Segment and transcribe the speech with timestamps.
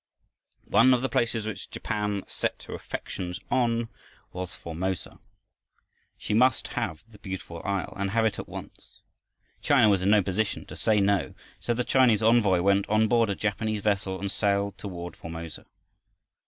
[0.65, 3.89] One of the places which Japan set her affections on
[4.33, 5.19] was Formosa.
[6.17, 9.01] She must have the Beautiful Isle and have it at once.
[9.61, 13.29] China was in no position to say no, so the Chinese envoy went on board
[13.29, 15.67] a Japanese vessel and sailed toward Formosa.